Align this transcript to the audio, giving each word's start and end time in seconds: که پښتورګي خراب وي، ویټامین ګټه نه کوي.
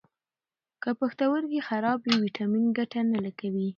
که 0.81 0.89
پښتورګي 0.99 1.59
خراب 1.67 1.99
وي، 2.03 2.15
ویټامین 2.23 2.65
ګټه 2.77 2.99
نه 3.25 3.31
کوي. 3.39 3.67